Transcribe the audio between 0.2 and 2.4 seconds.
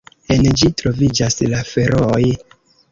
En ĝi troviĝas la Ferooj.